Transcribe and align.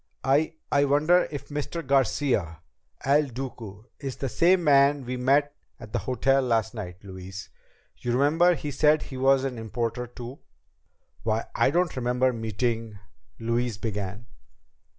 "I 0.23 0.55
I 0.71 0.85
wonder 0.85 1.27
if 1.29 1.49
Mr. 1.49 1.85
Garcia 1.85 2.61
El 3.05 3.27
Duque 3.27 3.87
is 3.99 4.15
the 4.15 4.29
same 4.29 4.63
man 4.63 5.05
we 5.05 5.15
met 5.15 5.55
at 5.79 5.93
the 5.93 5.99
hotel 5.99 6.41
last 6.41 6.73
night, 6.73 7.03
Louise. 7.03 7.49
You 7.97 8.13
remember 8.13 8.55
he 8.55 8.71
said 8.71 9.03
he 9.03 9.17
was 9.17 9.43
an 9.43 9.59
importer 9.59 10.07
too." 10.07 10.39
"Why, 11.21 11.45
I 11.53 11.69
don't 11.69 11.95
remember 11.95 12.33
meeting..." 12.33 12.97
Louise 13.39 13.77
began. 13.77 14.25